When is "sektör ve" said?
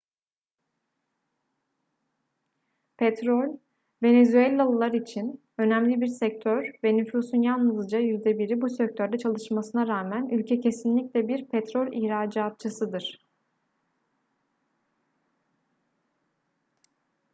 6.07-6.97